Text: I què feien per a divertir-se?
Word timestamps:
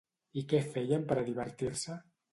I 0.41 0.43
què 0.53 0.61
feien 0.71 1.05
per 1.11 1.19
a 1.23 1.27
divertir-se? 1.31 2.03